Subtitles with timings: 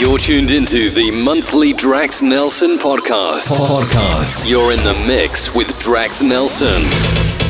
[0.00, 3.58] You're tuned into the monthly Drax Nelson podcast.
[3.58, 4.48] Podcast.
[4.48, 7.47] You're in the mix with Drax Nelson.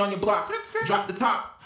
[0.00, 0.52] On your block.
[0.86, 1.57] Drop the top.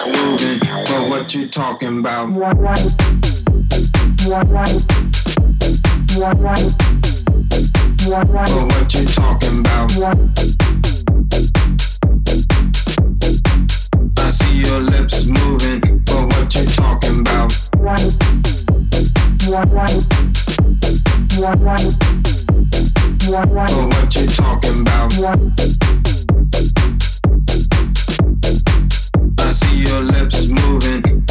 [0.00, 2.26] Moving, for what you talking about.
[2.26, 2.80] For what
[8.94, 9.92] you talking about.
[14.18, 17.52] I see your lips moving for what you talking about.
[17.72, 17.90] For
[23.88, 26.11] what you talking about.
[29.92, 31.21] your lips moving.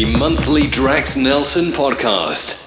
[0.00, 2.59] The monthly Drax Nelson podcast.